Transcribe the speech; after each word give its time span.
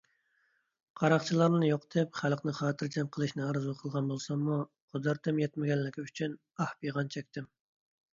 قاراقچىلارنى 0.99 1.67
يوقىتىپ، 1.67 2.15
خەلقنى 2.21 2.53
خاتىرجەم 2.59 3.11
قىلىشنى 3.17 3.45
ئارزۇ 3.49 3.75
قىلغان 3.81 4.09
بولساممۇ، 4.13 4.57
قۇدرىتىم 4.95 5.43
يەتمىگەنلىكى 5.43 6.07
ئۈچۈن 6.07 6.35
ئاھ- 6.65 6.73
پىغان 6.81 7.13
چەكتىم. 7.17 7.47